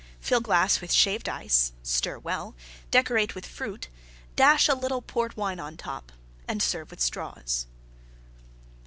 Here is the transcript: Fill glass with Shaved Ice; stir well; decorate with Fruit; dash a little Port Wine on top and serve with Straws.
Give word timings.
Fill 0.19 0.41
glass 0.41 0.81
with 0.81 0.91
Shaved 0.91 1.29
Ice; 1.29 1.73
stir 1.83 2.17
well; 2.17 2.55
decorate 2.89 3.35
with 3.35 3.45
Fruit; 3.45 3.87
dash 4.35 4.67
a 4.67 4.73
little 4.73 5.03
Port 5.03 5.37
Wine 5.37 5.59
on 5.59 5.77
top 5.77 6.11
and 6.47 6.59
serve 6.63 6.89
with 6.89 6.99
Straws. 6.99 7.67